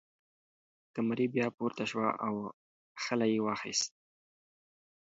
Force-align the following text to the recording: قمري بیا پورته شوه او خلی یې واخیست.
قمري 0.93 1.27
بیا 1.33 1.47
پورته 1.57 1.83
شوه 1.91 2.07
او 2.25 2.35
خلی 3.03 3.29
یې 3.33 3.39
واخیست. 3.45 3.91